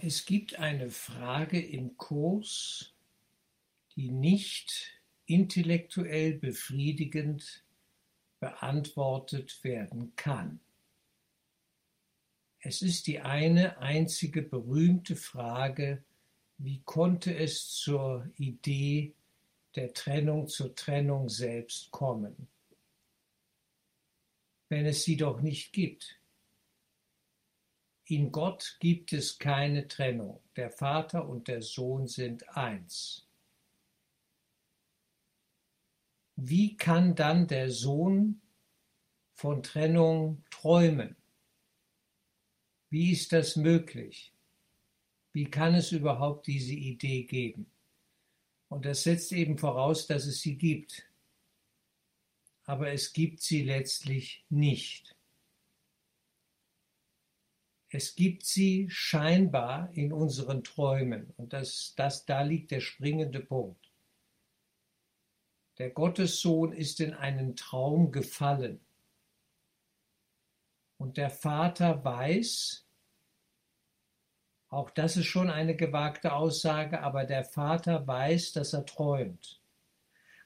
[0.00, 2.92] Es gibt eine Frage im Kurs,
[3.96, 4.92] die nicht
[5.26, 7.64] intellektuell befriedigend
[8.38, 10.60] beantwortet werden kann.
[12.60, 16.04] Es ist die eine einzige berühmte Frage,
[16.58, 19.14] wie konnte es zur Idee
[19.74, 22.48] der Trennung, zur Trennung selbst kommen,
[24.68, 26.17] wenn es sie doch nicht gibt.
[28.10, 30.40] In Gott gibt es keine Trennung.
[30.56, 33.28] Der Vater und der Sohn sind eins.
[36.34, 38.40] Wie kann dann der Sohn
[39.34, 41.16] von Trennung träumen?
[42.88, 44.32] Wie ist das möglich?
[45.34, 47.70] Wie kann es überhaupt diese Idee geben?
[48.68, 51.06] Und das setzt eben voraus, dass es sie gibt.
[52.64, 55.17] Aber es gibt sie letztlich nicht.
[57.90, 61.32] Es gibt sie scheinbar in unseren Träumen.
[61.36, 63.90] Und das, das, da liegt der springende Punkt.
[65.78, 68.80] Der Gottessohn ist in einen Traum gefallen.
[70.98, 72.84] Und der Vater weiß,
[74.68, 79.62] auch das ist schon eine gewagte Aussage, aber der Vater weiß, dass er träumt.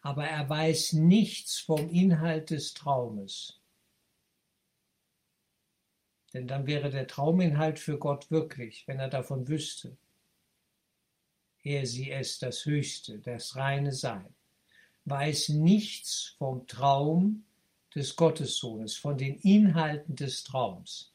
[0.00, 3.61] Aber er weiß nichts vom Inhalt des Traumes.
[6.32, 9.96] Denn dann wäre der Trauminhalt für Gott wirklich, wenn er davon wüsste.
[11.62, 14.34] Er, sie, es, das Höchste, das reine Sein,
[15.04, 17.44] weiß nichts vom Traum
[17.94, 21.12] des Gottessohnes, von den Inhalten des Traums.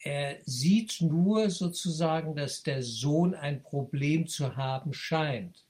[0.00, 5.66] Er sieht nur sozusagen, dass der Sohn ein Problem zu haben scheint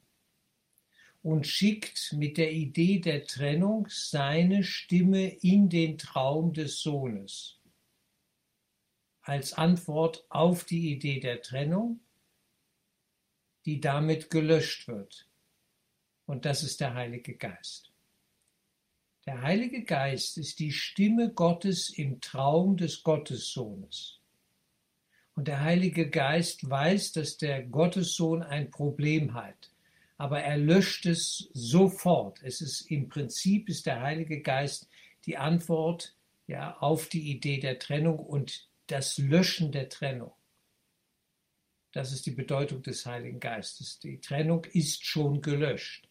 [1.23, 7.58] und schickt mit der Idee der Trennung seine Stimme in den Traum des Sohnes
[9.29, 12.01] als Antwort auf die Idee der Trennung,
[13.67, 15.29] die damit gelöscht wird.
[16.25, 17.93] Und das ist der Heilige Geist.
[19.27, 24.19] Der Heilige Geist ist die Stimme Gottes im Traum des Gottessohnes.
[25.35, 29.71] Und der Heilige Geist weiß, dass der Gottessohn ein Problem hat,
[30.17, 32.43] aber er löscht es sofort.
[32.43, 34.89] Es ist im Prinzip ist der Heilige Geist
[35.27, 36.17] die Antwort
[36.47, 40.33] ja auf die Idee der Trennung und das Löschen der Trennung.
[41.93, 43.99] Das ist die Bedeutung des Heiligen Geistes.
[44.01, 46.09] Die Trennung ist schon gelöscht.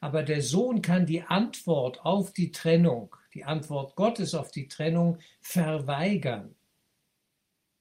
[0.00, 5.18] Aber der Sohn kann die Antwort auf die Trennung, die Antwort Gottes auf die Trennung
[5.40, 6.54] verweigern.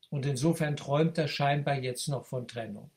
[0.09, 2.90] Und insofern träumt er scheinbar jetzt noch von Trennung.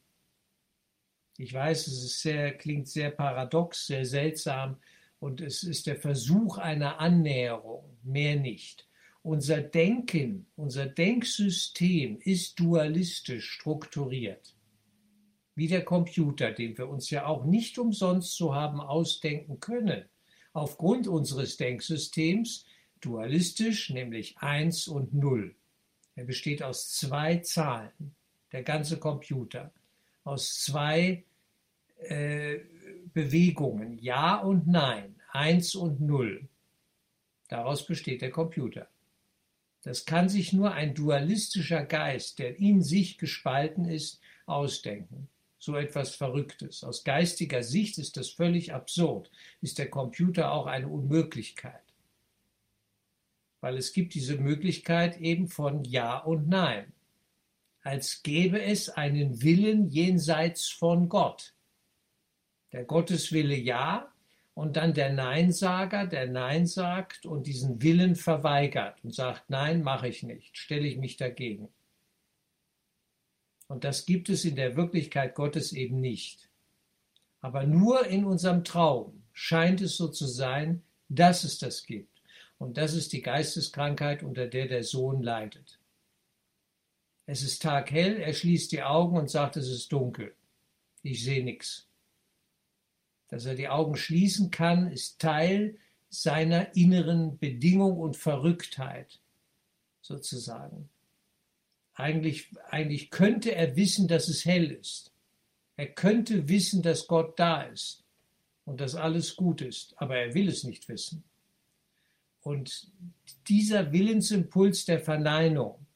[1.36, 4.76] Ich weiß, es sehr, klingt sehr paradox, sehr seltsam
[5.18, 8.89] und es ist der Versuch einer Annäherung, mehr nicht.
[9.22, 14.54] Unser Denken, unser Denksystem ist dualistisch strukturiert.
[15.54, 20.04] Wie der Computer, den wir uns ja auch nicht umsonst so haben ausdenken können.
[20.54, 22.64] Aufgrund unseres Denksystems
[23.00, 25.54] dualistisch, nämlich 1 und 0.
[26.14, 28.14] Er besteht aus zwei Zahlen,
[28.52, 29.72] der ganze Computer,
[30.24, 31.24] aus zwei
[31.98, 32.60] äh,
[33.12, 36.48] Bewegungen, Ja und Nein, 1 und 0.
[37.48, 38.88] Daraus besteht der Computer.
[39.82, 45.28] Das kann sich nur ein dualistischer Geist, der in sich gespalten ist, ausdenken.
[45.58, 46.84] So etwas Verrücktes.
[46.84, 49.30] Aus geistiger Sicht ist das völlig absurd.
[49.60, 51.82] Ist der Computer auch eine Unmöglichkeit.
[53.60, 56.92] Weil es gibt diese Möglichkeit eben von Ja und Nein.
[57.82, 61.54] Als gäbe es einen Willen jenseits von Gott.
[62.72, 64.12] Der Gotteswille Ja,
[64.54, 70.08] und dann der Neinsager, der Nein sagt und diesen Willen verweigert und sagt, nein, mache
[70.08, 71.68] ich nicht, stelle ich mich dagegen.
[73.68, 76.48] Und das gibt es in der Wirklichkeit Gottes eben nicht.
[77.40, 82.20] Aber nur in unserem Traum scheint es so zu sein, dass es das gibt.
[82.58, 85.78] Und das ist die Geisteskrankheit, unter der der Sohn leidet.
[87.26, 90.34] Es ist taghell, er schließt die Augen und sagt, es ist dunkel.
[91.02, 91.89] Ich sehe nichts.
[93.30, 95.78] Dass er die Augen schließen kann, ist Teil
[96.08, 99.20] seiner inneren Bedingung und Verrücktheit,
[100.02, 100.88] sozusagen.
[101.94, 105.12] Eigentlich, eigentlich könnte er wissen, dass es hell ist.
[105.76, 108.04] Er könnte wissen, dass Gott da ist
[108.64, 111.22] und dass alles gut ist, aber er will es nicht wissen.
[112.42, 112.90] Und
[113.48, 115.86] dieser Willensimpuls der Verneinung,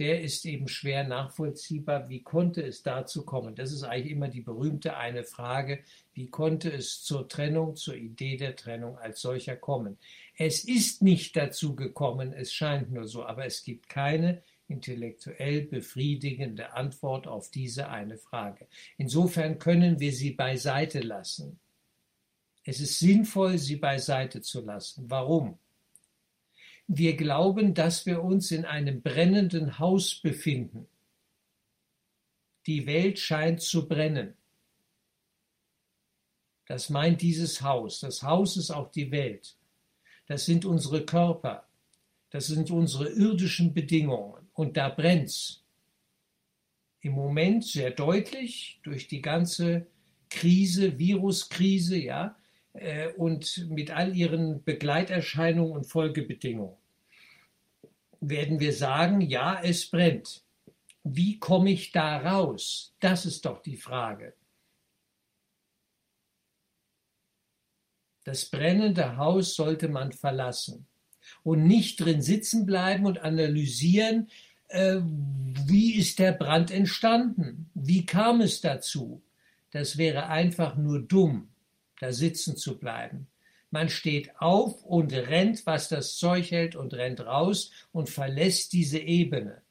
[0.00, 2.08] der ist eben schwer nachvollziehbar.
[2.08, 3.54] Wie konnte es dazu kommen?
[3.54, 5.80] Das ist eigentlich immer die berühmte eine Frage.
[6.14, 9.98] Wie konnte es zur Trennung, zur Idee der Trennung als solcher kommen?
[10.38, 16.72] Es ist nicht dazu gekommen, es scheint nur so, aber es gibt keine intellektuell befriedigende
[16.72, 18.66] Antwort auf diese eine Frage.
[18.96, 21.60] Insofern können wir sie beiseite lassen.
[22.64, 25.04] Es ist sinnvoll, sie beiseite zu lassen.
[25.10, 25.58] Warum?
[26.92, 30.88] Wir glauben, dass wir uns in einem brennenden Haus befinden.
[32.66, 34.34] Die Welt scheint zu brennen.
[36.66, 38.00] Das meint dieses Haus.
[38.00, 39.56] Das Haus ist auch die Welt.
[40.26, 41.68] Das sind unsere Körper.
[42.30, 44.48] Das sind unsere irdischen Bedingungen.
[44.52, 45.62] Und da brennt's.
[47.02, 49.86] Im Moment sehr deutlich durch die ganze
[50.28, 52.36] Krise, Viruskrise, ja,
[52.72, 56.79] äh, und mit all ihren Begleiterscheinungen und Folgebedingungen
[58.20, 60.44] werden wir sagen, ja, es brennt.
[61.02, 62.94] Wie komme ich da raus?
[63.00, 64.34] Das ist doch die Frage.
[68.24, 70.86] Das brennende Haus sollte man verlassen
[71.42, 74.28] und nicht drin sitzen bleiben und analysieren,
[74.68, 77.70] äh, wie ist der Brand entstanden?
[77.74, 79.22] Wie kam es dazu?
[79.70, 81.48] Das wäre einfach nur dumm,
[81.98, 83.26] da sitzen zu bleiben.
[83.72, 88.98] Man steht auf und rennt, was das Zeug hält, und rennt raus und verlässt diese
[88.98, 89.62] Ebene,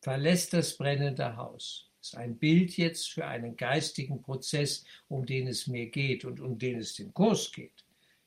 [0.00, 1.90] verlässt das brennende Haus.
[1.98, 6.40] Das ist ein Bild jetzt für einen geistigen Prozess, um den es mir geht und
[6.40, 7.84] um den es dem Kurs geht.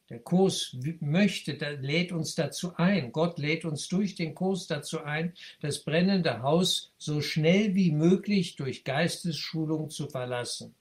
[0.10, 3.14] Der Kurs möchte, lädt uns dazu ein.
[3.14, 8.58] Gott lädt uns durch den Kurs dazu ein, das brennende Haus so schnell wie möglich
[8.58, 10.76] durch Geistesschulung zu verlassen.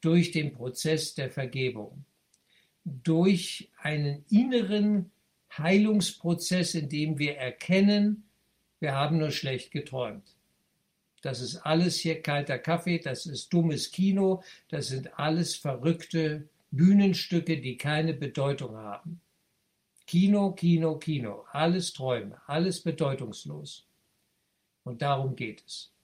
[0.00, 2.04] Durch den Prozess der Vergebung
[2.86, 5.10] durch einen inneren
[5.58, 8.24] Heilungsprozess, in dem wir erkennen,
[8.78, 10.36] wir haben nur schlecht geträumt.
[11.22, 17.60] Das ist alles hier kalter Kaffee, das ist dummes Kino, das sind alles verrückte Bühnenstücke,
[17.60, 19.20] die keine Bedeutung haben.
[20.06, 23.88] Kino, Kino, Kino, alles Träume, alles bedeutungslos.
[24.84, 25.95] Und darum geht es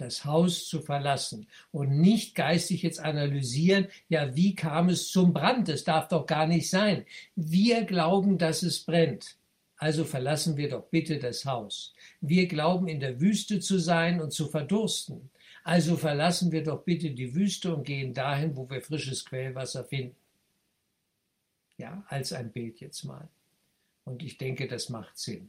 [0.00, 5.68] das Haus zu verlassen und nicht geistig jetzt analysieren, ja, wie kam es zum Brand?
[5.68, 7.04] Es darf doch gar nicht sein.
[7.36, 9.36] Wir glauben, dass es brennt.
[9.76, 11.94] Also verlassen wir doch bitte das Haus.
[12.20, 15.30] Wir glauben, in der Wüste zu sein und zu verdursten.
[15.64, 20.16] Also verlassen wir doch bitte die Wüste und gehen dahin, wo wir frisches Quellwasser finden.
[21.78, 23.28] Ja, als ein Bild jetzt mal.
[24.04, 25.48] Und ich denke, das macht Sinn.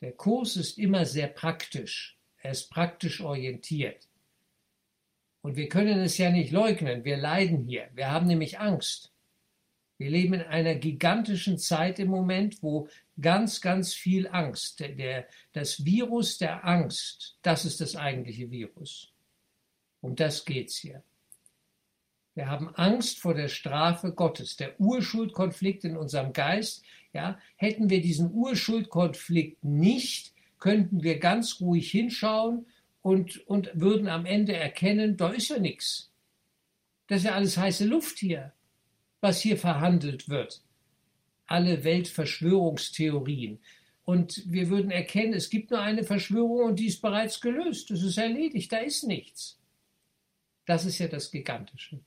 [0.00, 2.15] Der Kurs ist immer sehr praktisch.
[2.46, 4.06] Er ist praktisch orientiert.
[5.42, 7.88] Und wir können es ja nicht leugnen, wir leiden hier.
[7.92, 9.10] Wir haben nämlich Angst.
[9.98, 12.88] Wir leben in einer gigantischen Zeit im Moment, wo
[13.20, 19.12] ganz, ganz viel Angst, der, das Virus der Angst, das ist das eigentliche Virus.
[20.00, 21.02] Um das geht's hier.
[22.36, 24.54] Wir haben Angst vor der Strafe Gottes.
[24.54, 31.90] Der Urschuldkonflikt in unserem Geist, ja, hätten wir diesen Urschuldkonflikt nicht, könnten wir ganz ruhig
[31.90, 32.66] hinschauen
[33.02, 36.10] und, und würden am Ende erkennen, da ist ja nichts.
[37.06, 38.52] Das ist ja alles heiße Luft hier,
[39.20, 40.62] was hier verhandelt wird.
[41.46, 43.60] Alle Weltverschwörungstheorien.
[44.04, 47.90] Und wir würden erkennen, es gibt nur eine Verschwörung und die ist bereits gelöst.
[47.90, 49.58] Das ist erledigt, da ist nichts.
[50.64, 52.00] Das ist ja das Gigantische.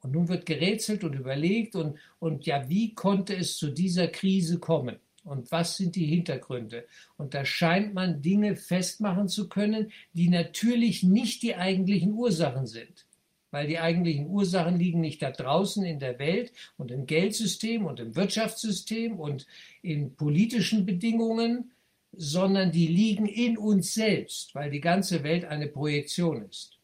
[0.00, 4.58] Und nun wird gerätselt und überlegt und, und ja, wie konnte es zu dieser Krise
[4.58, 4.96] kommen?
[5.24, 6.86] Und was sind die Hintergründe.
[7.16, 13.06] Und da scheint man Dinge festmachen zu können, die natürlich nicht die eigentlichen Ursachen sind.
[13.50, 18.00] Weil die eigentlichen Ursachen liegen nicht da draußen in der Welt und im Geldsystem und
[18.00, 19.46] im Wirtschaftssystem und
[19.80, 21.70] in politischen Bedingungen,
[22.16, 26.78] sondern die liegen in uns selbst, weil die ganze Welt eine Projektion ist.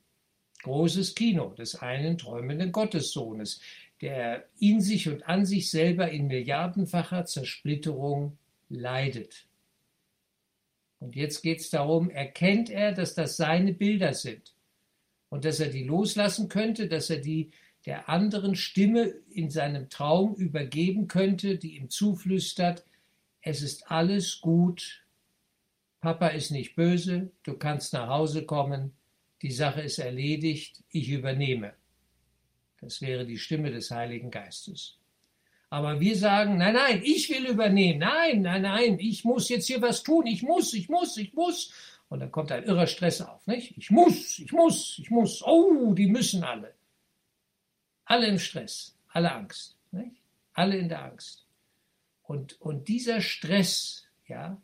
[0.63, 3.61] Großes Kino des einen träumenden Gottessohnes,
[4.01, 8.39] der in sich und an sich selber in milliardenfacher Zersplitterung
[8.69, 9.47] leidet.
[11.01, 14.55] Und jetzt geht es darum, erkennt er, dass das seine Bilder sind
[15.29, 17.51] und dass er die loslassen könnte, dass er die
[17.87, 22.85] der anderen Stimme in seinem Traum übergeben könnte, die ihm zuflüstert,
[23.41, 25.03] es ist alles gut,
[26.01, 28.93] Papa ist nicht böse, du kannst nach Hause kommen,
[29.43, 31.73] die Sache ist erledigt, ich übernehme.
[32.81, 34.97] Das wäre die Stimme des Heiligen Geistes.
[35.69, 38.01] Aber wir sagen, nein, nein, ich will übernehmen.
[38.01, 40.27] Nein, nein, nein, ich muss jetzt hier was tun.
[40.27, 41.73] Ich muss, ich muss, ich muss.
[42.09, 43.77] Und dann kommt ein irrer Stress auf, nicht?
[43.79, 45.43] Ich muss, ich muss, ich muss.
[45.45, 46.75] Oh, die müssen alle.
[48.05, 50.17] Alle im Stress, alle Angst, nicht?
[50.55, 51.47] Alle in der Angst.
[52.25, 54.61] Und, und dieser Stress, ja,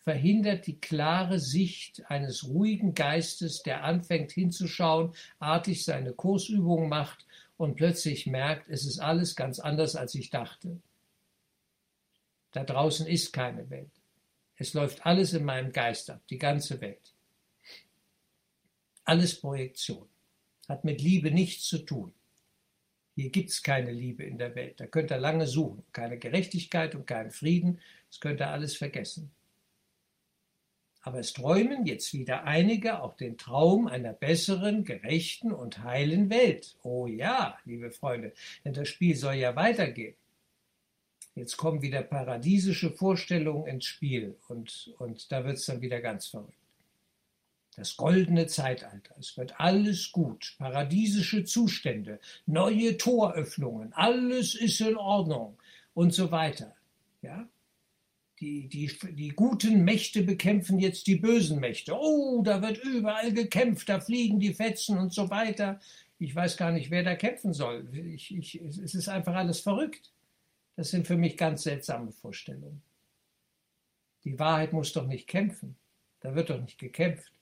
[0.00, 7.24] verhindert die klare Sicht eines ruhigen Geistes, der anfängt hinzuschauen, artig seine Kursübungen macht
[7.60, 10.80] und plötzlich merkt, es ist alles ganz anders, als ich dachte.
[12.52, 13.90] Da draußen ist keine Welt.
[14.56, 17.12] Es läuft alles in meinem Geist ab, die ganze Welt.
[19.04, 20.08] Alles Projektion.
[20.70, 22.14] Hat mit Liebe nichts zu tun.
[23.14, 24.80] Hier gibt es keine Liebe in der Welt.
[24.80, 25.84] Da könnt ihr lange suchen.
[25.92, 27.78] Keine Gerechtigkeit und keinen Frieden.
[28.08, 29.30] Das könnt ihr alles vergessen.
[31.02, 36.76] Aber es träumen jetzt wieder einige auch den Traum einer besseren, gerechten und heilen Welt.
[36.82, 38.32] Oh ja, liebe Freunde,
[38.64, 40.14] denn das Spiel soll ja weitergehen.
[41.34, 46.26] Jetzt kommen wieder paradiesische Vorstellungen ins Spiel und, und da wird es dann wieder ganz
[46.26, 46.54] verrückt.
[47.76, 55.56] Das goldene Zeitalter, es wird alles gut, paradiesische Zustände, neue Toröffnungen, alles ist in Ordnung
[55.94, 56.74] und so weiter.
[57.22, 57.48] Ja?
[58.40, 61.94] Die, die, die guten Mächte bekämpfen jetzt die bösen Mächte.
[61.94, 65.78] Oh, da wird überall gekämpft, da fliegen die Fetzen und so weiter.
[66.18, 67.86] Ich weiß gar nicht, wer da kämpfen soll.
[67.94, 70.12] Ich, ich, es ist einfach alles verrückt.
[70.76, 72.82] Das sind für mich ganz seltsame Vorstellungen.
[74.24, 75.76] Die Wahrheit muss doch nicht kämpfen.
[76.20, 77.32] Da wird doch nicht gekämpft.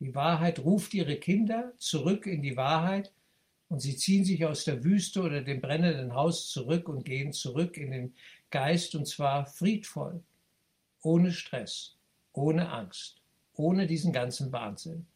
[0.00, 3.12] Die Wahrheit ruft ihre Kinder zurück in die Wahrheit
[3.68, 7.76] und sie ziehen sich aus der Wüste oder dem brennenden Haus zurück und gehen zurück
[7.76, 8.14] in den
[8.54, 10.22] Geist und zwar friedvoll,
[11.02, 11.96] ohne Stress,
[12.32, 13.20] ohne Angst,
[13.54, 15.06] ohne diesen ganzen Wahnsinn.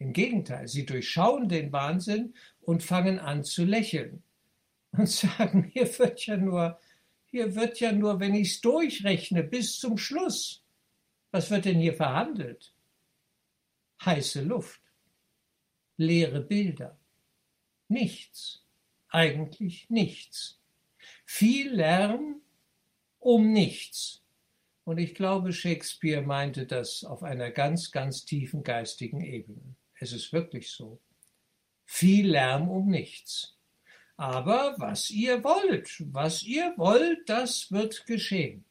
[0.00, 4.24] Im Gegenteil, sie durchschauen den Wahnsinn und fangen an zu lächeln
[4.90, 6.80] und sagen, hier wird ja nur,
[7.26, 10.64] hier wird ja nur, wenn ich es durchrechne, bis zum Schluss.
[11.30, 12.74] Was wird denn hier verhandelt?
[14.04, 14.80] Heiße Luft,
[15.96, 16.98] leere Bilder,
[17.86, 18.64] nichts,
[19.10, 20.58] eigentlich nichts.
[21.24, 22.42] Viel Lärm
[23.28, 24.22] um nichts.
[24.84, 29.76] Und ich glaube, Shakespeare meinte das auf einer ganz, ganz tiefen geistigen Ebene.
[30.00, 30.98] Es ist wirklich so.
[31.84, 33.54] Viel Lärm um nichts.
[34.16, 38.64] Aber was ihr wollt, was ihr wollt, das wird geschehen.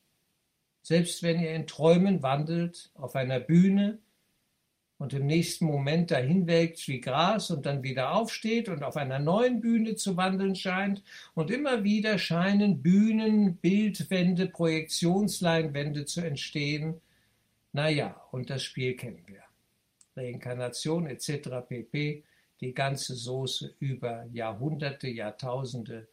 [0.82, 4.00] Selbst wenn ihr in Träumen wandelt, auf einer Bühne,
[4.98, 9.20] und im nächsten Moment dahin welkt wie Gras und dann wieder aufsteht und auf einer
[9.20, 11.04] neuen Bühne zu wandeln scheint
[11.36, 17.00] und immer wieder scheinen Bühnen, Bildwände, Projektionsleinwände zu entstehen.
[17.74, 19.44] Naja, und das Spiel kennen wir.
[20.16, 21.50] Reinkarnation etc.
[21.68, 22.24] pp.
[22.60, 26.08] Die ganze Soße über Jahrhunderte, Jahrtausende,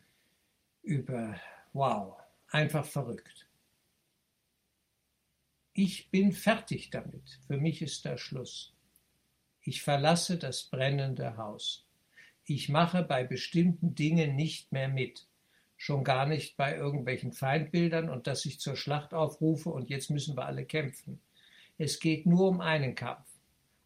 [0.82, 1.40] über,
[1.72, 3.48] wow, einfach verrückt.
[5.72, 7.40] Ich bin fertig damit.
[7.46, 8.73] Für mich ist da Schluss.
[9.66, 11.87] Ich verlasse das brennende Haus.
[12.44, 15.26] Ich mache bei bestimmten Dingen nicht mehr mit.
[15.78, 20.37] Schon gar nicht bei irgendwelchen Feindbildern und dass ich zur Schlacht aufrufe und jetzt müssen
[20.37, 21.18] wir alle kämpfen.
[21.78, 23.26] Es geht nur um einen Kampf,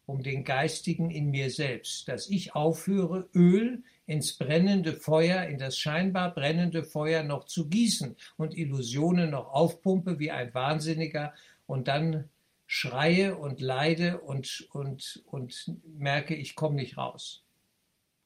[0.05, 5.77] um den Geistigen in mir selbst, dass ich aufhöre, Öl ins brennende Feuer, in das
[5.77, 11.33] scheinbar brennende Feuer noch zu gießen und Illusionen noch aufpumpe wie ein Wahnsinniger
[11.67, 12.29] und dann
[12.71, 17.43] schreie und leide und, und, und merke, ich komme nicht raus.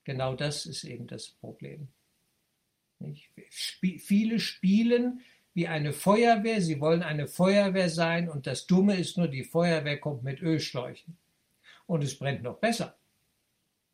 [0.04, 1.88] Genau das ist eben das Problem.
[3.48, 5.22] Sp viele spielen
[5.54, 9.98] wie eine Feuerwehr, sie wollen eine Feuerwehr sein und das Dumme ist nur, die Feuerwehr
[9.98, 11.16] kommt mit Ölschläuchen.
[11.86, 12.98] Und es brennt noch besser.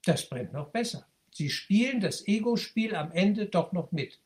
[0.03, 1.07] Das brennt noch besser.
[1.31, 4.19] Sie spielen das Ego-Spiel am Ende doch noch mit.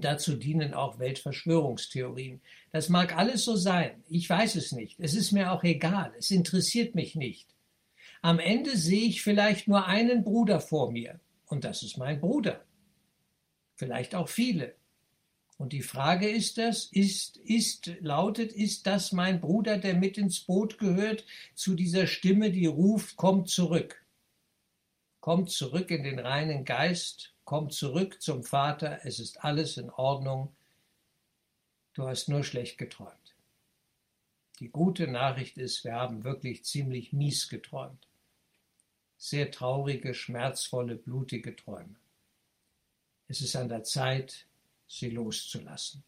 [0.00, 2.40] Dazu dienen auch Weltverschwörungstheorien.
[2.70, 4.02] Das mag alles so sein.
[4.08, 4.98] Ich weiß es nicht.
[5.00, 6.12] Es ist mir auch egal.
[6.18, 7.48] Es interessiert mich nicht.
[8.22, 11.20] Am Ende sehe ich vielleicht nur einen Bruder vor mir.
[11.46, 12.64] Und das ist mein Bruder.
[13.74, 14.74] Vielleicht auch viele.
[15.58, 20.40] Und die Frage ist das, ist, ist, lautet, ist das mein Bruder, der mit ins
[20.40, 24.04] Boot gehört, zu dieser Stimme, die ruft, kommt zurück.
[25.20, 30.56] Kommt zurück in den reinen Geist, komm zurück zum Vater, es ist alles in Ordnung,
[31.92, 33.36] du hast nur schlecht geträumt.
[34.58, 38.08] Die gute Nachricht ist, wir haben wirklich ziemlich mies geträumt.
[39.18, 41.96] Sehr traurige, schmerzvolle, blutige Träume.
[43.28, 44.46] Es ist an der Zeit,
[44.88, 46.02] sie loszulassen.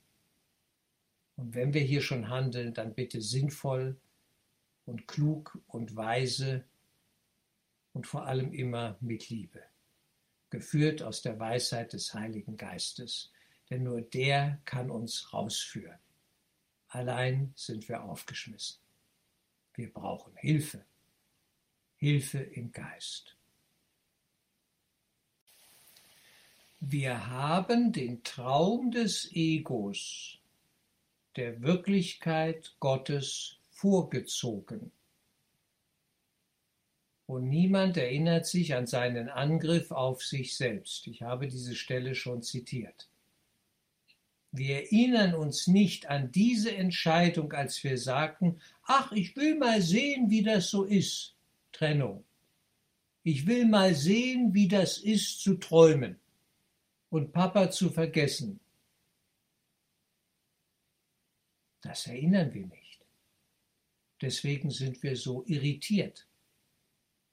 [1.36, 4.00] Und wenn wir hier schon handeln, dann bitte sinnvoll
[4.86, 6.64] und klug und weise
[7.92, 9.62] und vor allem immer mit Liebe
[10.54, 13.32] geführt aus der Weisheit des Heiligen Geistes,
[13.70, 15.98] denn nur der kann uns rausführen.
[16.86, 18.78] Allein sind wir aufgeschmissen.
[19.74, 20.84] Wir brauchen Hilfe,
[21.96, 23.36] Hilfe im Geist.
[26.78, 30.38] Wir haben den Traum des Egos,
[31.34, 34.92] der Wirklichkeit Gottes vorgezogen
[37.26, 41.06] und niemand erinnert sich an seinen Angriff auf sich selbst.
[41.06, 43.08] Ich habe diese Stelle schon zitiert.
[44.52, 50.30] Wir erinnern uns nicht an diese Entscheidung, als wir sagten, ach, ich will mal sehen,
[50.30, 51.34] wie das so ist.
[51.72, 52.24] Trennung.
[53.24, 56.20] Ich will mal sehen, wie das ist zu träumen
[57.10, 58.60] und Papa zu vergessen.
[61.80, 63.00] Das erinnern wir nicht.
[64.20, 66.26] Deswegen sind wir so irritiert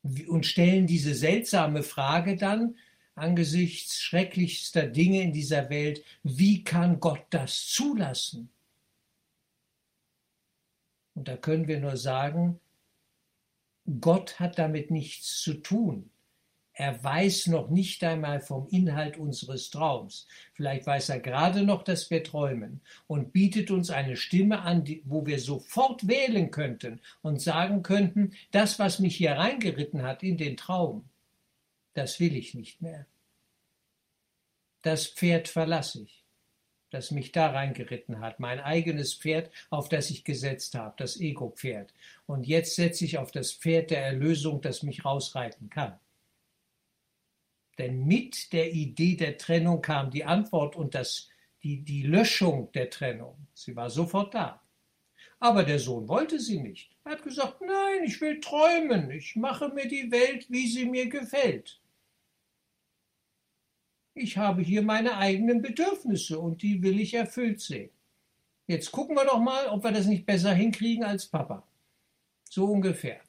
[0.03, 2.75] und stellen diese seltsame Frage dann,
[3.15, 8.49] angesichts schrecklichster Dinge in dieser Welt, wie kann Gott das zulassen?
[11.13, 12.59] Und da können wir nur sagen,
[13.99, 16.10] Gott hat damit nichts zu tun.
[16.81, 20.27] Er weiß noch nicht einmal vom Inhalt unseres Traums.
[20.55, 25.27] Vielleicht weiß er gerade noch, dass wir träumen und bietet uns eine Stimme an, wo
[25.27, 30.57] wir sofort wählen könnten und sagen könnten, das, was mich hier reingeritten hat in den
[30.57, 31.07] Traum,
[31.93, 33.05] das will ich nicht mehr.
[34.81, 36.23] Das Pferd verlasse ich,
[36.89, 41.93] das mich da reingeritten hat, mein eigenes Pferd, auf das ich gesetzt habe, das Ego-Pferd.
[42.25, 45.99] Und jetzt setze ich auf das Pferd der Erlösung, das mich rausreiten kann.
[47.81, 51.29] Denn mit der Idee der Trennung kam die Antwort und das,
[51.63, 53.47] die, die Löschung der Trennung.
[53.55, 54.61] Sie war sofort da.
[55.39, 56.95] Aber der Sohn wollte sie nicht.
[57.03, 61.09] Er hat gesagt, nein, ich will träumen, ich mache mir die Welt, wie sie mir
[61.09, 61.81] gefällt.
[64.13, 67.89] Ich habe hier meine eigenen Bedürfnisse und die will ich erfüllt sehen.
[68.67, 71.67] Jetzt gucken wir doch mal, ob wir das nicht besser hinkriegen als Papa.
[72.47, 73.21] So ungefähr.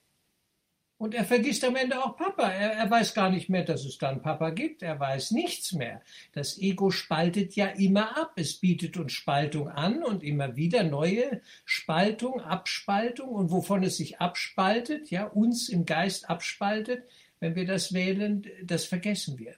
[1.03, 2.49] Und er vergisst am Ende auch Papa.
[2.49, 4.85] Er, er, weiß gar nicht mehr, dass es dann Papa gibt.
[4.85, 6.01] Er weiß nichts mehr.
[6.31, 8.35] Das Ego spaltet ja immer ab.
[8.37, 13.31] Es bietet uns Spaltung an und immer wieder neue Spaltung, Abspaltung.
[13.31, 17.03] Und wovon es sich abspaltet, ja, uns im Geist abspaltet,
[17.41, 19.57] wenn wir das wählen, das vergessen wir.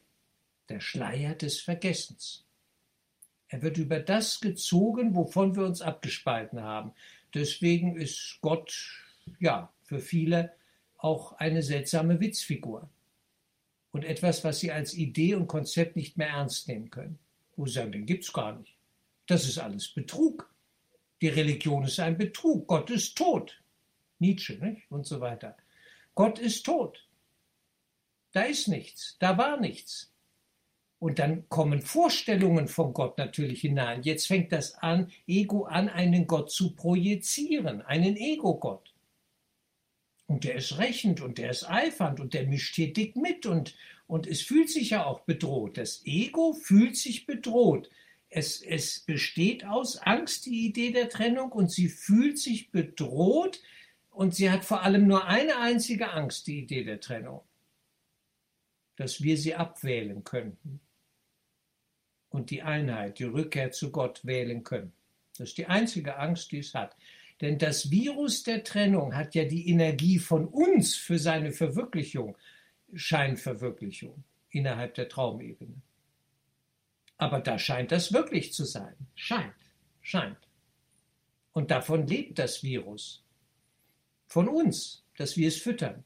[0.70, 2.46] Der Schleier des Vergessens.
[3.48, 6.92] Er wird über das gezogen, wovon wir uns abgespalten haben.
[7.34, 8.74] Deswegen ist Gott,
[9.40, 10.54] ja, für viele
[11.04, 12.88] auch eine seltsame Witzfigur
[13.92, 17.18] und etwas, was sie als Idee und Konzept nicht mehr ernst nehmen können.
[17.56, 18.74] Wo sie sagen, den gibt's gar nicht.
[19.26, 20.50] Das ist alles Betrug.
[21.20, 22.66] Die Religion ist ein Betrug.
[22.66, 23.62] Gott ist tot.
[24.18, 24.90] Nietzsche nicht?
[24.90, 25.56] und so weiter.
[26.14, 27.06] Gott ist tot.
[28.32, 29.16] Da ist nichts.
[29.20, 30.10] Da war nichts.
[30.98, 34.02] Und dann kommen Vorstellungen von Gott natürlich hinein.
[34.02, 38.93] Jetzt fängt das an, Ego an, einen Gott zu projizieren, einen Ego-Gott.
[40.26, 43.76] Und der ist rächend und der ist eifernd und der mischt hier dick mit und,
[44.06, 45.76] und es fühlt sich ja auch bedroht.
[45.76, 47.90] Das Ego fühlt sich bedroht.
[48.30, 53.60] Es, es besteht aus Angst, die Idee der Trennung, und sie fühlt sich bedroht
[54.10, 57.42] und sie hat vor allem nur eine einzige Angst, die Idee der Trennung,
[58.96, 60.80] dass wir sie abwählen könnten
[62.30, 64.92] und die Einheit, die Rückkehr zu Gott wählen können.
[65.36, 66.96] Das ist die einzige Angst, die es hat.
[67.40, 72.36] Denn das Virus der Trennung hat ja die Energie von uns für seine Verwirklichung,
[72.94, 75.74] Scheinverwirklichung innerhalb der Traumebene.
[77.16, 78.94] Aber da scheint das wirklich zu sein.
[79.14, 79.54] Scheint,
[80.00, 80.38] scheint.
[81.52, 83.22] Und davon lebt das Virus.
[84.26, 86.04] Von uns, dass wir es füttern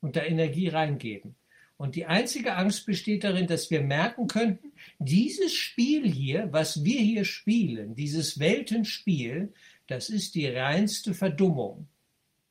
[0.00, 1.34] und da Energie reingeben.
[1.76, 7.00] Und die einzige Angst besteht darin, dass wir merken könnten, dieses Spiel hier, was wir
[7.00, 9.52] hier spielen, dieses Weltenspiel,
[9.86, 11.88] das ist die reinste Verdummung,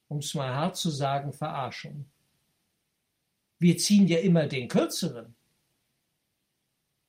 [0.07, 2.05] um es mal hart zu sagen, Verarschung.
[3.59, 5.35] Wir ziehen ja immer den Kürzeren.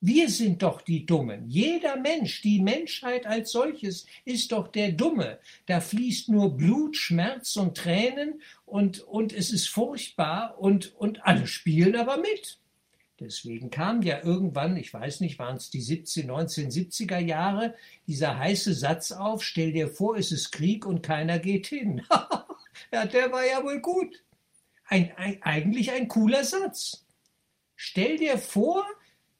[0.01, 1.49] Wir sind doch die Dummen.
[1.49, 5.39] Jeder Mensch, die Menschheit als solches, ist doch der Dumme.
[5.65, 11.47] Da fließt nur Blut, Schmerz und Tränen und, und es ist furchtbar und, und alle
[11.47, 12.59] spielen aber mit.
[13.19, 17.73] Deswegen kam ja irgendwann, ich weiß nicht, waren es die 17, 1970er Jahre,
[18.07, 22.01] dieser heiße Satz auf, stell dir vor, es ist Krieg und keiner geht hin.
[22.91, 24.23] ja, der war ja wohl gut.
[24.85, 27.05] Ein, ein, eigentlich ein cooler Satz.
[27.75, 28.85] Stell dir vor,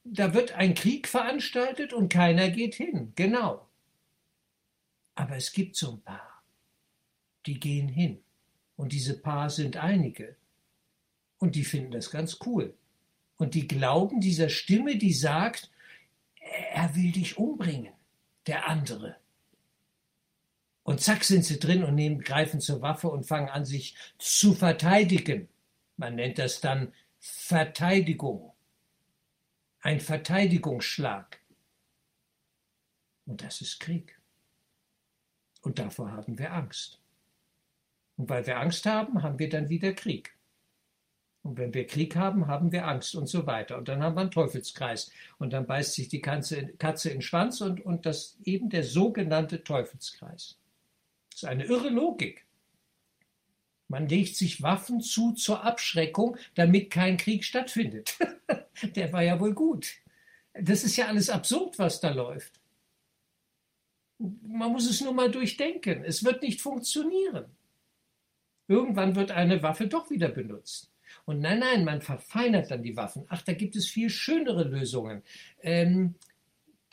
[0.06, 3.12] da wird ein Krieg veranstaltet und keiner geht hin.
[3.16, 3.68] Genau.
[5.16, 6.44] Aber es gibt so ein paar,
[7.46, 8.22] die gehen hin.
[8.78, 10.36] Und diese paar sind einige.
[11.38, 12.74] Und die finden das ganz cool.
[13.38, 15.70] Und die glauben dieser Stimme, die sagt,
[16.74, 17.94] er will dich umbringen,
[18.48, 19.18] der andere.
[20.84, 24.54] Und zack sind sie drin und nehmen, greifen zur Waffe und fangen an, sich zu
[24.54, 25.50] verteidigen.
[25.98, 28.54] Man nennt das dann Verteidigung.
[29.82, 31.40] Ein Verteidigungsschlag.
[33.26, 34.20] Und das ist Krieg.
[35.62, 37.00] Und davor haben wir Angst.
[38.18, 40.35] Und weil wir Angst haben, haben wir dann wieder Krieg.
[41.46, 43.78] Und wenn wir Krieg haben, haben wir Angst und so weiter.
[43.78, 45.12] Und dann haben wir einen Teufelskreis.
[45.38, 48.84] Und dann beißt sich die Katze, Katze in den Schwanz und, und das eben der
[48.84, 50.58] sogenannte Teufelskreis.
[51.30, 52.48] Das ist eine irre Logik.
[53.90, 58.18] Man legt sich Waffen zu zur Abschreckung, damit kein Krieg stattfindet.
[58.96, 59.94] der war ja wohl gut.
[60.54, 62.60] Das ist ja alles absurd, was da läuft.
[64.18, 66.04] Man muss es nur mal durchdenken.
[66.04, 67.46] Es wird nicht funktionieren.
[68.68, 70.90] Irgendwann wird eine Waffe doch wieder benutzt.
[71.26, 73.26] Und nein, nein, man verfeinert dann die Waffen.
[73.30, 75.24] Ach, da gibt es viel schönere Lösungen.
[75.62, 76.16] Ähm,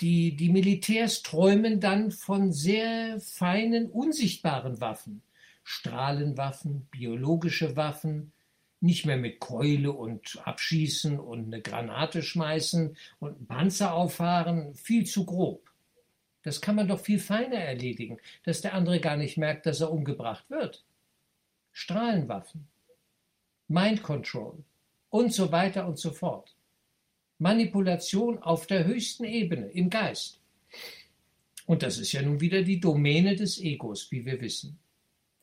[0.00, 5.22] die, die Militärs träumen dann von sehr feinen, unsichtbaren Waffen.
[5.64, 8.32] Strahlenwaffen, biologische Waffen,
[8.80, 15.24] nicht mehr mit Keule und abschießen und eine Granate schmeißen und Panzer auffahren, viel zu
[15.24, 15.70] grob.
[16.42, 19.92] Das kann man doch viel feiner erledigen, dass der andere gar nicht merkt, dass er
[19.92, 20.84] umgebracht wird.
[21.70, 22.66] Strahlenwaffen,
[23.72, 24.62] Mind Control
[25.08, 26.54] und so weiter und so fort.
[27.38, 30.40] Manipulation auf der höchsten Ebene, im Geist.
[31.64, 34.78] Und das ist ja nun wieder die Domäne des Egos, wie wir wissen.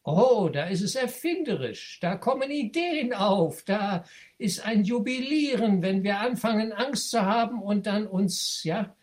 [0.03, 4.05] Oh, da ist es erfinderisch, da kommen Ideen auf, da
[4.37, 8.95] ist ein Jubilieren, wenn wir anfangen, Angst zu haben und dann uns, ja,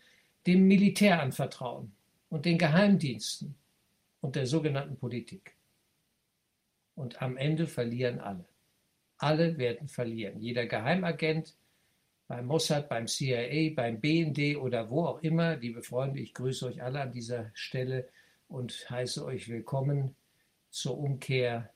[0.47, 1.91] dem Militär anvertrauen
[2.29, 3.55] und den Geheimdiensten
[4.21, 5.55] und der sogenannten Politik.
[6.95, 8.45] Und am Ende verlieren alle.
[9.17, 10.39] Alle werden verlieren.
[10.39, 11.55] Jeder Geheimagent
[12.27, 15.55] beim Mossad, beim CIA, beim BND oder wo auch immer.
[15.55, 18.09] Liebe Freunde, ich grüße euch alle an dieser Stelle
[18.47, 20.15] und heiße euch willkommen
[20.69, 21.73] zur Umkehr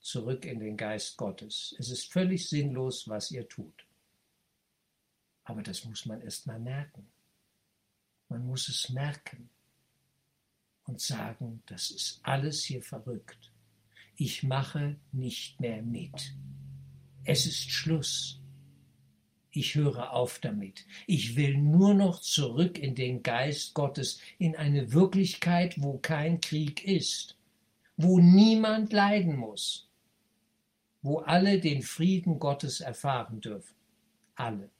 [0.00, 1.74] zurück in den Geist Gottes.
[1.78, 3.84] Es ist völlig sinnlos, was ihr tut.
[5.44, 7.06] Aber das muss man erst mal merken.
[8.28, 9.50] Man muss es merken
[10.84, 13.50] und sagen, das ist alles hier verrückt.
[14.16, 16.34] Ich mache nicht mehr mit.
[17.28, 18.40] Es ist Schluss.
[19.50, 20.86] Ich höre auf damit.
[21.06, 26.84] Ich will nur noch zurück in den Geist Gottes, in eine Wirklichkeit, wo kein Krieg
[26.84, 27.36] ist,
[27.96, 29.88] wo niemand leiden muss,
[31.02, 33.76] wo alle den Frieden Gottes erfahren dürfen.
[34.34, 34.70] Alle.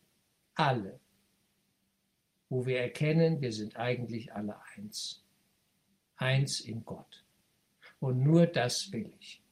[0.55, 1.01] Alle
[2.49, 5.23] wo wir erkennen, wir sind eigentlich alle eins.
[6.17, 7.25] Eins in Gott.
[8.01, 9.43] Und nur das will ich.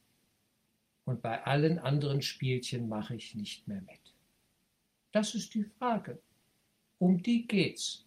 [1.06, 4.00] Und bei allen anderen Spielchen mache ich nicht mehr mit.
[5.12, 6.18] Das ist die Frage.
[6.98, 8.04] Um die geht's.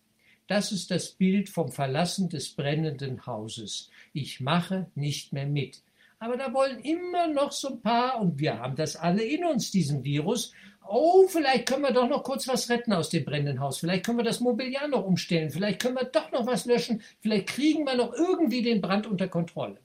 [0.47, 3.89] Das ist das Bild vom Verlassen des brennenden Hauses.
[4.13, 5.81] Ich mache nicht mehr mit.
[6.19, 9.71] Aber da wollen immer noch so ein paar, und wir haben das alle in uns,
[9.71, 10.51] diesen Virus,
[10.85, 14.17] oh, vielleicht können wir doch noch kurz was retten aus dem brennenden Haus, vielleicht können
[14.17, 17.95] wir das Mobiliar noch umstellen, vielleicht können wir doch noch was löschen, vielleicht kriegen wir
[17.95, 19.79] noch irgendwie den Brand unter Kontrolle.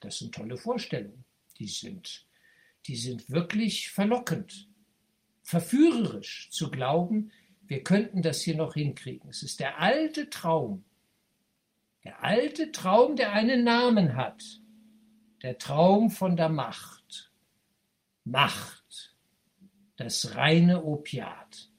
[0.00, 1.24] Das sind tolle Vorstellungen.
[1.60, 2.26] Die sind,
[2.86, 4.68] die sind wirklich verlockend,
[5.42, 7.30] verführerisch zu glauben,
[7.68, 9.30] wir könnten das hier noch hinkriegen.
[9.30, 10.84] Es ist der alte Traum,
[12.02, 14.42] der alte Traum, der einen Namen hat,
[15.42, 17.30] der Traum von der Macht.
[18.24, 19.14] Macht
[19.96, 21.70] das reine Opiat,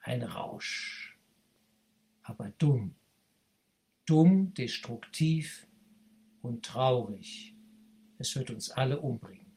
[0.00, 1.18] ein Rausch,
[2.22, 2.94] aber dumm,
[4.04, 5.66] dumm, destruktiv
[6.42, 7.49] und traurig.
[8.20, 9.50] Es wird uns alle umbringen,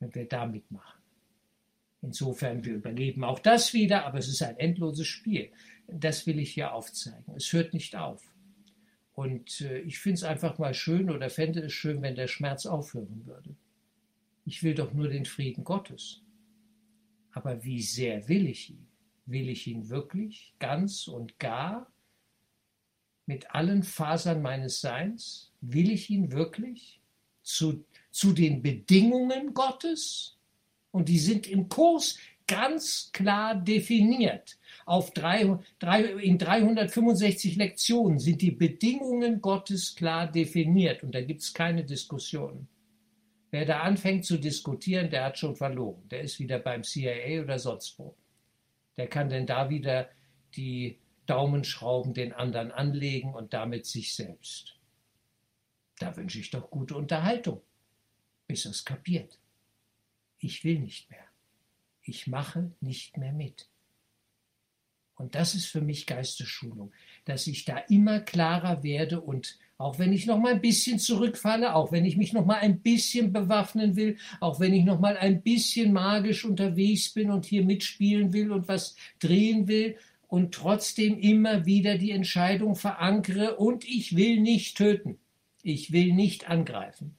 [0.00, 1.00] wenn wir da mitmachen.
[2.02, 5.52] Insofern, wir überleben auch das wieder, aber es ist ein endloses Spiel.
[5.86, 7.32] Das will ich hier aufzeigen.
[7.36, 8.22] Es hört nicht auf.
[9.12, 12.66] Und äh, ich finde es einfach mal schön oder fände es schön, wenn der Schmerz
[12.66, 13.54] aufhören würde.
[14.44, 16.22] Ich will doch nur den Frieden Gottes.
[17.30, 18.88] Aber wie sehr will ich ihn?
[19.26, 21.92] Will ich ihn wirklich, ganz und gar,
[23.26, 25.52] mit allen Fasern meines Seins?
[25.60, 27.00] Will ich ihn wirklich
[27.46, 30.36] zu, zu den Bedingungen Gottes?
[30.90, 34.58] Und die sind im Kurs ganz klar definiert.
[34.84, 41.42] Auf drei, drei, in 365 Lektionen sind die Bedingungen Gottes klar definiert und da gibt
[41.42, 42.68] es keine Diskussionen.
[43.50, 46.08] Wer da anfängt zu diskutieren, der hat schon verloren.
[46.10, 48.14] Der ist wieder beim CIA oder sonst wo.
[48.96, 50.08] Der kann denn da wieder
[50.56, 54.75] die Daumenschrauben den anderen anlegen und damit sich selbst.
[55.98, 57.62] Da wünsche ich doch gute Unterhaltung,
[58.46, 59.38] bis es kapiert.
[60.38, 61.24] Ich will nicht mehr.
[62.02, 63.68] Ich mache nicht mehr mit.
[65.16, 66.92] Und das ist für mich Geistesschulung,
[67.24, 71.74] dass ich da immer klarer werde und auch wenn ich noch mal ein bisschen zurückfalle,
[71.74, 75.16] auch wenn ich mich noch mal ein bisschen bewaffnen will, auch wenn ich noch mal
[75.16, 79.96] ein bisschen magisch unterwegs bin und hier mitspielen will und was drehen will
[80.28, 85.18] und trotzdem immer wieder die Entscheidung verankere und ich will nicht töten.
[85.68, 87.16] Ich will nicht angreifen.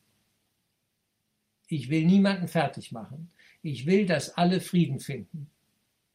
[1.67, 3.29] Ich will niemanden fertig machen.
[3.62, 5.49] Ich will, dass alle Frieden finden.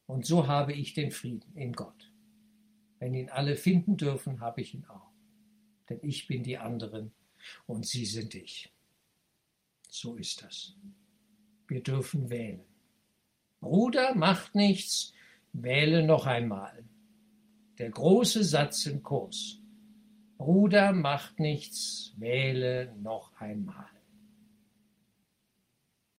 [0.07, 2.11] Und so habe ich den Frieden in Gott.
[2.97, 5.11] Wenn ihn alle finden dürfen, habe ich ihn auch.
[5.87, 7.11] Denn ich bin die anderen
[7.67, 8.73] und sie sind ich.
[9.87, 10.75] So ist das.
[11.67, 12.65] Wir dürfen wählen.
[13.59, 15.13] Bruder, macht nichts,
[15.51, 16.83] wähle noch einmal.
[17.77, 19.59] Der große Satz im Kurs.
[20.37, 23.92] Bruder, macht nichts, wähle noch einmal.